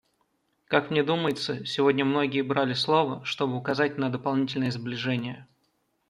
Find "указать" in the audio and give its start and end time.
3.57-3.99